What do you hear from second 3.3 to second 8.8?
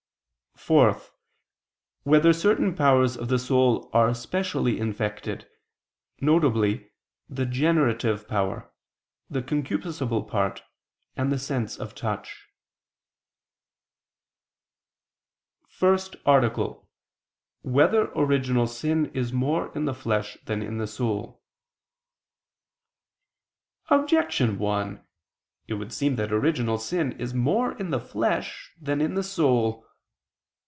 soul are specially infected, viz. the generative power,